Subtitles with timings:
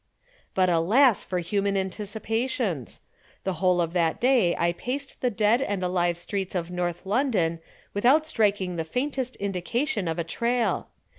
[0.55, 3.01] But alas for human anticipations!
[3.43, 7.59] The whole of that day I paced the dead and alive streets of North London
[7.93, 10.87] without striking the faintest indication of a trail.